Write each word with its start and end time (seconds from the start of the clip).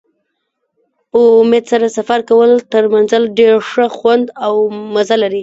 په 1.11 1.19
امید 1.41 1.65
سره 1.71 1.87
سفر 1.97 2.19
کول 2.29 2.51
تر 2.71 2.83
منزل 2.93 3.23
ډېر 3.37 3.53
ښه 3.69 3.85
خوند 3.97 4.25
او 4.45 4.53
مزه 4.93 5.15
لري. 5.23 5.39